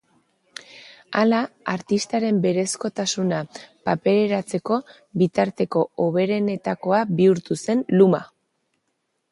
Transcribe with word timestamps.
Hala, 1.19 1.41
artistaren 1.73 2.39
berezkotasuna 2.45 3.43
papereratzeko 3.91 4.81
bitarteko 5.23 5.85
hoberenetakoa 6.07 7.05
bihurtu 7.21 7.61
zen 7.65 7.87
luma. 8.01 8.27